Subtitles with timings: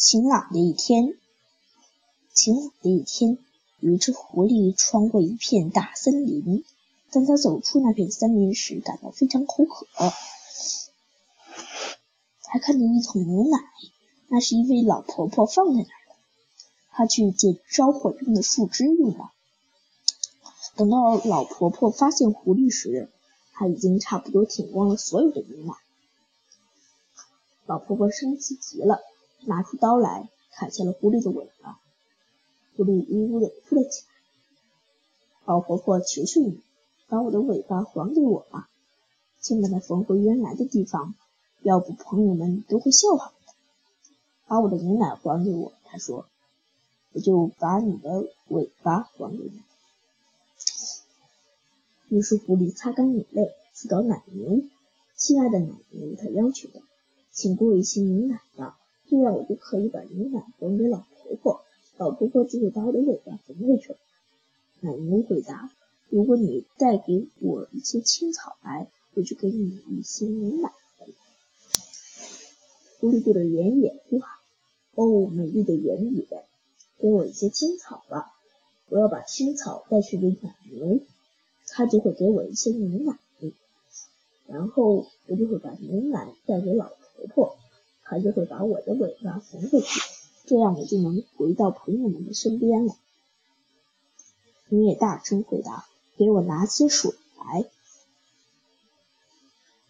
[0.00, 1.18] 晴朗的一天，
[2.32, 3.36] 晴朗的一天，
[3.80, 6.64] 有一只狐狸穿过一片大森林。
[7.10, 9.86] 当它走出那片森林时，感到非常口渴。
[12.44, 13.58] 他看见一桶牛奶，
[14.28, 16.16] 那是一位老婆婆放在那儿的。
[16.92, 19.32] 他去借烧火用的树枝用了。
[20.76, 23.10] 等到老婆婆发现狐狸时，
[23.52, 25.74] 他已经差不多舔光了所有的牛奶。
[27.66, 29.02] 老婆婆生气极了。
[29.46, 31.80] 拿出刀来，砍下了狐狸的尾巴。
[32.76, 34.08] 狐狸呜呜地哭了起来。
[35.44, 36.60] 老婆婆，求求你，
[37.08, 38.68] 把我的尾巴还给我吧，
[39.40, 41.14] 请把它缝回原来的地方，
[41.62, 43.52] 要不朋友们都会笑话我的。
[44.46, 46.26] 把我的牛奶还给我，他说，
[47.12, 49.62] 我就把你的尾巴还给你。
[52.08, 54.62] 于是狐狸擦干眼泪，去找奶牛。
[55.16, 56.80] 亲爱的奶牛，他要求道，
[57.30, 58.79] 请给我一些牛奶吧。
[59.10, 61.64] 这样我就可以把牛奶还给老婆婆，
[61.96, 63.96] 老婆婆就会把我的尾巴缝回去。
[64.82, 65.68] 奶牛回答
[66.08, 70.70] ：“如果你带给我一些青草来，我就给你一些牛奶。”
[73.00, 74.30] 狐狸对着原野呼喊
[74.94, 76.24] ：“哦，美丽的原野，
[76.98, 78.30] 给我一些青草吧！
[78.90, 81.00] 我要把青草带去给奶牛，
[81.66, 83.18] 它就会给我一些牛奶，
[84.46, 86.92] 然后我就会把牛奶带给老。”
[88.10, 90.00] 他就会把我的尾巴缝回去，
[90.44, 92.96] 这样我就能回到朋友们的身边了。
[94.68, 95.86] 你也大声回答
[96.18, 97.70] ：“给我拿些水来。”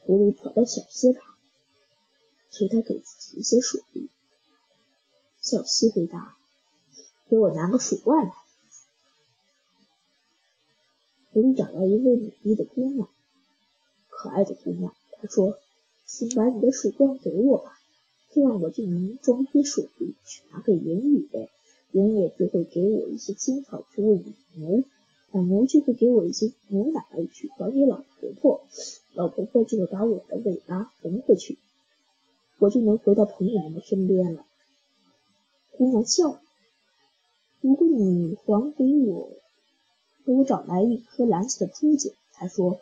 [0.00, 1.36] 狐狸跑到小溪旁，
[2.50, 3.82] 求他给自己一些水。
[5.42, 6.38] 小溪回答
[7.28, 8.32] ：“给我拿个水罐来。”
[11.34, 13.10] 狐狸找到一位美丽的姑娘，
[14.08, 15.58] 可爱的姑娘，她说
[16.06, 17.78] ：“请把你的水罐给我吧。”
[18.36, 19.88] 这样我就能装些水
[20.26, 21.48] 去拿给原野，
[21.90, 24.24] 原野就会给我一些青草去喂奶
[24.56, 24.84] 牛，
[25.32, 27.02] 奶牛就会给我一些牛奶
[27.32, 28.60] 去还给老婆婆，
[29.14, 31.56] 老婆婆就会把我的尾巴缝回去，
[32.58, 34.44] 我就能回到朋友们的身边了。
[35.78, 36.38] 姑娘笑，
[37.62, 39.30] 如果你还给我，
[40.26, 42.78] 给我找来一颗蓝色的珠子，她说，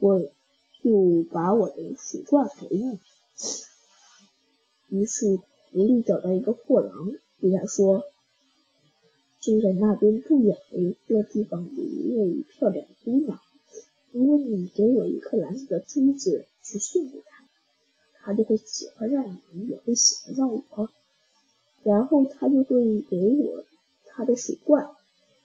[0.00, 0.20] 我
[0.82, 2.98] 就把我的水罐给你。
[4.92, 5.38] 于是
[5.70, 8.04] 狐狸找到一个货郎，对他说
[9.40, 13.40] ：“就在那边不远的一个地方有一位漂亮的姑娘，
[14.10, 17.48] 如果你给我一颗蓝色的珠子去送给她，
[18.20, 20.90] 她就会喜欢上你，也会喜欢上我，
[21.84, 23.64] 然后她就会给我
[24.04, 24.90] 她的水罐，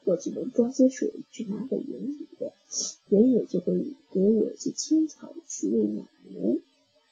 [0.03, 2.51] 我就能装些水去拿给原野，
[3.07, 6.59] 原野就会给我一些青草去喂奶牛。”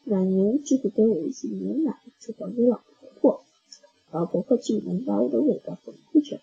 [0.08, 3.44] 奶牛就会给我一些牛奶去还给老婆婆，
[4.12, 6.40] 老婆婆就能把我的尾巴缝回去。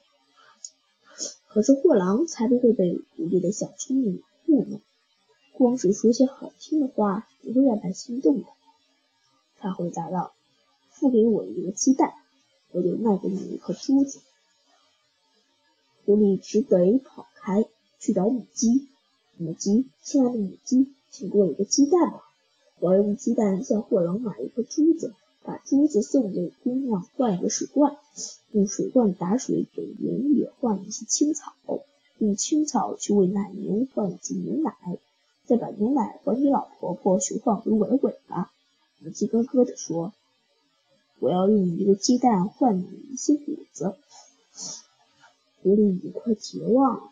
[1.48, 4.80] 可是货郎才不会被狐狸的小聪明糊弄，
[5.52, 8.46] 光是说些好听的话不会让他心动的。
[9.58, 10.32] 他回答道
[10.90, 12.14] ：“付给我一个鸡蛋，
[12.70, 14.20] 我就卖给你一颗珠子。”
[16.04, 17.64] 狐狸只得跑开
[18.00, 18.88] 去找母鸡。
[19.36, 22.22] 母鸡，亲爱的母鸡，请给我一个鸡蛋吧。
[22.80, 27.96] 我要用鸡蛋向货郎买一颗珠子，把珠子送给姑娘换一个水罐，
[28.52, 31.52] 用水罐打水给原野换一些青草，
[32.18, 34.72] 用青草去喂奶牛换一些牛奶，
[35.44, 38.52] 再把牛奶还给老婆婆去换回我的尾巴。
[39.00, 40.12] 母鸡咯咯地说
[41.18, 43.96] ：“我要用一个鸡蛋换你一些谷子。”
[45.62, 47.02] 狐狸已经快绝望了。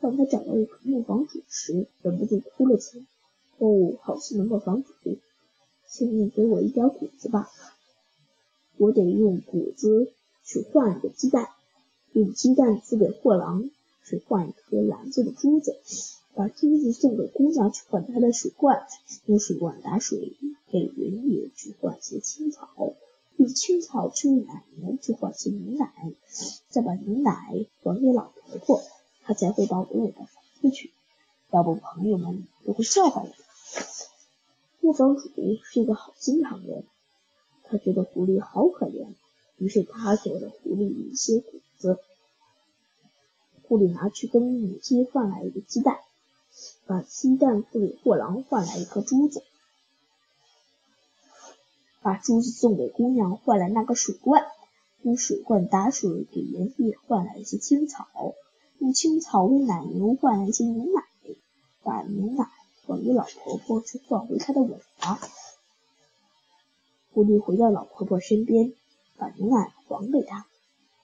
[0.00, 3.04] 当他找到一棵木房主时，忍不住哭了起来。
[3.58, 4.90] 哦，好心的磨坊主，
[5.92, 7.50] 请你给我一点谷子吧。
[8.78, 10.10] 我得用谷子
[10.42, 11.50] 去换一个鸡蛋，
[12.14, 13.68] 用鸡蛋付给货郎
[14.02, 15.76] 去换一颗蓝色的珠子，
[16.34, 18.86] 把珠子送给姑娘去换她的水罐，
[19.26, 20.32] 用水罐打水
[20.70, 22.70] 给原野去换些青草，
[23.36, 25.92] 用青草去喂奶牛去换些牛奶，
[26.70, 27.32] 再把牛奶
[27.82, 28.82] 还给老婆婆，
[29.24, 30.90] 她才会把我的尾巴放回去，
[31.50, 33.41] 要不朋友们都会笑话我。
[34.82, 35.30] 磨坊主
[35.62, 36.84] 是一个好心肠人，
[37.62, 39.14] 他觉得狐狸好可怜，
[39.56, 41.98] 于是他给了狐狸一些谷子。
[43.62, 46.00] 狐狸拿去跟母鸡换来一个鸡蛋，
[46.84, 49.44] 把鸡蛋付给货郎换来一颗珠子，
[52.02, 54.44] 把珠子送给姑娘换来那个水罐，
[55.02, 58.08] 用水罐打水给原野换来一些青草，
[58.80, 61.04] 用青草喂奶牛换来一些牛奶，
[61.84, 62.50] 把牛奶。
[62.92, 65.18] 狐狸老婆婆去换回她的尾巴。
[67.14, 68.74] 狐狸回到老婆婆身边，
[69.16, 70.46] 把牛奶还给她，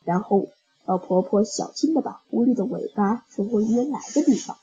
[0.04, 0.48] 然后
[0.84, 4.58] 老婆婆小心的把狐狸的尾巴放回原来的地方。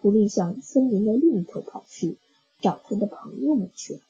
[0.00, 2.16] 狐狸向森林的另一头跑去，
[2.60, 4.00] 找它的朋友们去了。